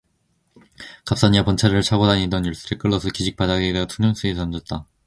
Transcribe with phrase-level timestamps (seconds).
[1.05, 4.87] 갑산이와 번차례로 차고 다니던 열쇠를 끌러서 기직 바닥에다가 퉁명스러이 던졌다.